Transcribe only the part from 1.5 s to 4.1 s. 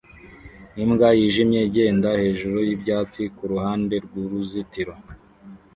igenda hejuru yibyatsi kuruhande